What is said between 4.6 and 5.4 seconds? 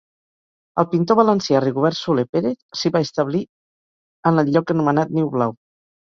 anomenat Niu